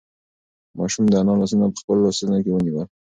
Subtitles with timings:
[0.77, 2.85] ماشوم د انا لاسونه په خپلو لاسو کې ونیول.